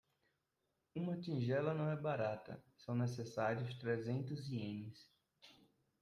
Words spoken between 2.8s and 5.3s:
necessários trezentos ienes.